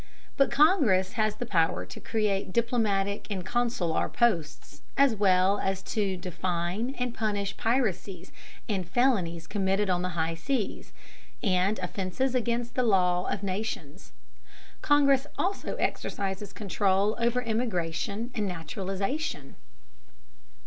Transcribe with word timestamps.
But 0.35 0.49
Congress 0.49 1.11
has 1.11 1.35
the 1.35 1.45
power 1.45 1.85
to 1.85 1.99
create 1.99 2.51
diplomatic 2.51 3.27
and 3.29 3.45
consular 3.45 4.09
posts, 4.09 4.81
as 4.97 5.13
well 5.13 5.59
as 5.59 5.83
"to 5.93 6.17
define 6.17 6.95
and 6.97 7.13
punish 7.13 7.55
piracies 7.55 8.31
and 8.67 8.89
felonies 8.89 9.45
committed 9.45 9.91
on 9.91 10.01
the 10.01 10.17
high 10.17 10.33
seas, 10.33 10.91
and 11.43 11.77
offences 11.77 12.33
against 12.33 12.73
the 12.73 12.81
law 12.81 13.27
of 13.27 13.43
nations." 13.43 14.11
Congress 14.81 15.27
also 15.37 15.75
exercises 15.75 16.51
control 16.51 17.15
over 17.19 17.39
immigration 17.39 18.31
and 18.33 18.47
naturalization. 18.47 19.55